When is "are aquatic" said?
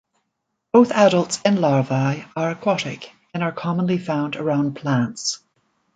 2.35-3.13